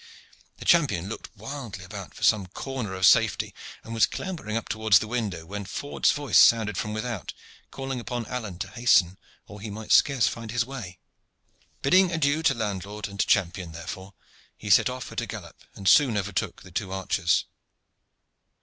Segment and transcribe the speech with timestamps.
[0.57, 3.53] The champion looked wildly about for some corner of safety,
[3.83, 7.35] and was clambering up towards the window, when Ford's voice sounded from without,
[7.69, 10.97] calling upon Alleyne to hasten, or he might scarce find his way.
[11.83, 14.15] Bidding adieu to landlord and to champion, therefore,
[14.57, 17.45] he set off at a gallop, and soon overtook the two archers.